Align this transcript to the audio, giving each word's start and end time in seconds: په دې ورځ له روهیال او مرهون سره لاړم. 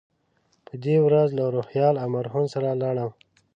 په 0.65 0.73
دې 0.83 0.95
ورځ 1.05 1.29
له 1.39 1.45
روهیال 1.55 1.95
او 2.01 2.07
مرهون 2.15 2.45
سره 2.53 2.69
لاړم. 2.81 3.11